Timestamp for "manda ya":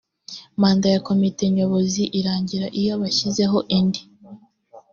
0.61-0.99